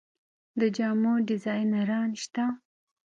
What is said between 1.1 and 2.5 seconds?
ډیزاینران شته؟